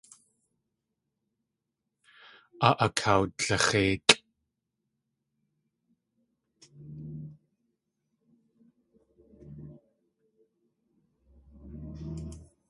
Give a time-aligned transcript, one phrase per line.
[2.67, 4.09] Áa akawdlix̲éitlʼ.